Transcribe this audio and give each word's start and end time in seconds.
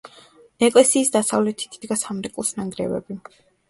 ეკლესიის 0.67 1.13
დასავლეთით 1.17 1.79
იდგა 1.79 2.01
სამრეკლოს 2.07 2.55
ნანგრევები. 2.61 3.25